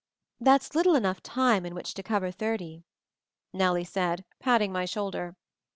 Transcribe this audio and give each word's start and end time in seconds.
"That's 0.39 0.73
little 0.73 0.95
enough 0.95 1.21
time 1.21 1.63
in 1.63 1.75
which 1.75 1.93
to 1.93 2.01
cover 2.01 2.31
thirty," 2.31 2.85
Nellie 3.53 3.83
said, 3.83 4.25
patting 4.39 4.71
my 4.71 4.85
shoulder. 4.85 5.35